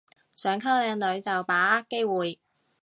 [0.33, 2.39] 想溝靚女就把握機會